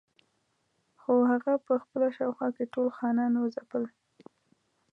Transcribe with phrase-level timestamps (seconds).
[1.01, 3.83] خو هغه په خپله شاوخوا کې ټول خانان وځپل.